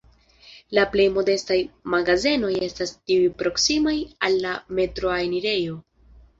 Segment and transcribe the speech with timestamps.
[0.77, 1.57] La plej modestaj
[1.95, 3.95] magazenoj estas tiuj proksimaj
[4.31, 5.81] al la metroa enirejo.